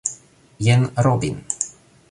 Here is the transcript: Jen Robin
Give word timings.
Jen 0.67 0.89
Robin 0.97 1.37